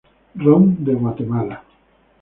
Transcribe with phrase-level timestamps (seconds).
[0.43, 1.63] Ron de Guatemala